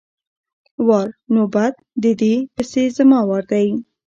وار= 0.87 1.07
نوبت، 1.33 1.73
د 2.03 2.05
دې 2.21 2.33
پسې 2.55 2.83
زما 2.97 3.19
وار 3.29 3.43
دی! 3.51 3.67